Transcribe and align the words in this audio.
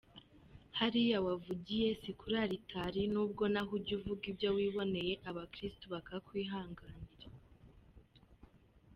Hariya 0.79 1.17
wavugiye, 1.27 1.87
si 2.01 2.11
kuri 2.19 2.35
altari, 2.45 3.01
n’ubwo 3.13 3.43
naho 3.53 3.71
ujya 3.77 3.93
uvuga 3.99 4.23
ibyo 4.31 4.49
wiboneye 4.57 5.13
abakristu 5.29 5.85
bakakwihanganira. 5.93 7.27